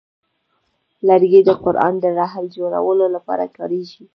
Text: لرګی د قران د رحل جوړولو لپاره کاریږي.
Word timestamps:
لرګی 1.07 1.41
د 1.45 1.49
قران 1.63 1.93
د 2.03 2.05
رحل 2.19 2.45
جوړولو 2.57 3.05
لپاره 3.15 3.45
کاریږي. 3.57 4.03